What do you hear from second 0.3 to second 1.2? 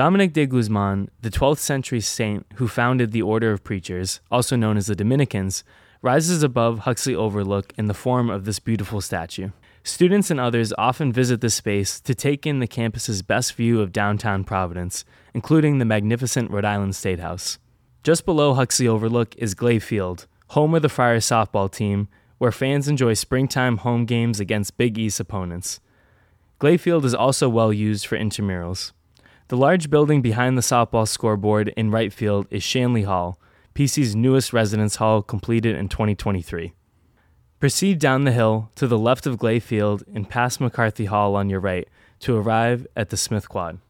de Guzman,